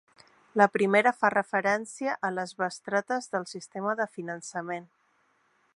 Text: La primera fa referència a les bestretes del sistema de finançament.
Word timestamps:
La 0.61 0.65
primera 0.77 1.11
fa 1.17 1.29
referència 1.33 2.15
a 2.29 2.33
les 2.39 2.55
bestretes 2.63 3.31
del 3.35 3.47
sistema 3.53 3.95
de 4.03 4.09
finançament. 4.19 4.91